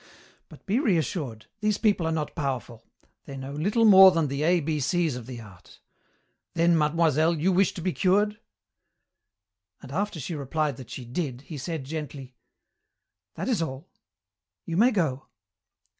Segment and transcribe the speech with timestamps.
[0.49, 1.45] But be reassured.
[1.59, 2.83] These people are not powerful.
[3.25, 5.79] They know little more than the A B C's of the art.
[6.55, 8.39] Then, mademoiselle, you wish to be cured?'
[9.79, 12.35] "And after she replied that she did, he said gently,
[13.35, 13.91] 'That is all.
[14.65, 15.27] You may go.'